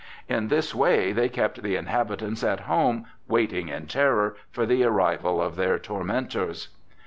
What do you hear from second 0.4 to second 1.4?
this way they